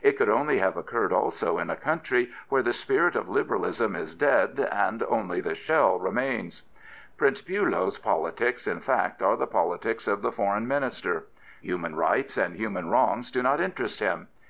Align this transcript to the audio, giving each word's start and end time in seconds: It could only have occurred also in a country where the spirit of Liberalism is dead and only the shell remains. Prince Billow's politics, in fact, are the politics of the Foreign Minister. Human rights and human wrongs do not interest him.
It 0.00 0.16
could 0.16 0.30
only 0.30 0.56
have 0.60 0.78
occurred 0.78 1.12
also 1.12 1.58
in 1.58 1.68
a 1.68 1.76
country 1.76 2.30
where 2.48 2.62
the 2.62 2.72
spirit 2.72 3.14
of 3.16 3.28
Liberalism 3.28 3.94
is 3.94 4.14
dead 4.14 4.58
and 4.72 5.02
only 5.02 5.42
the 5.42 5.54
shell 5.54 5.98
remains. 5.98 6.62
Prince 7.18 7.42
Billow's 7.42 7.98
politics, 7.98 8.66
in 8.66 8.80
fact, 8.80 9.20
are 9.20 9.36
the 9.36 9.46
politics 9.46 10.08
of 10.08 10.22
the 10.22 10.32
Foreign 10.32 10.66
Minister. 10.66 11.26
Human 11.60 11.96
rights 11.96 12.38
and 12.38 12.54
human 12.56 12.88
wrongs 12.88 13.30
do 13.30 13.42
not 13.42 13.60
interest 13.60 14.00
him. 14.00 14.28